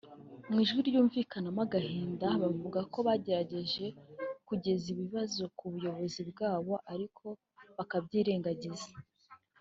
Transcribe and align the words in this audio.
Mu 0.49 0.57
ijwi 0.63 0.79
ryumvikanamo 0.87 1.59
agahinda 1.67 2.27
bavuga 2.41 2.79
ko 2.93 2.97
bagerageje 3.07 3.85
kugeza 4.47 4.83
ibi 4.91 4.97
bibazo 5.07 5.43
ku 5.57 5.63
buyobozi 5.73 6.21
bwabo 6.31 6.73
ariko 6.93 7.25
bakabyirengagiza 7.77 8.89